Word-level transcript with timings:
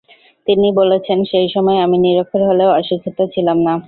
তিনি 0.47 0.67
বলেছেন, 0.71 1.17
"সেই 1.23 1.47
সময় 1.49 1.79
আমি 1.79 1.97
নিরক্ষর 1.97 2.41
হলেও 2.49 2.69
অশিক্ষিত 2.71 3.19
ছিলাম 3.33 3.57
না। 3.61 3.73